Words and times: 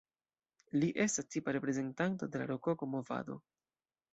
Li 0.83 0.87
estas 1.03 1.27
tipa 1.35 1.53
reprezentanto 1.57 2.31
de 2.37 2.41
la 2.43 2.49
rokoko-movado. 2.53 3.37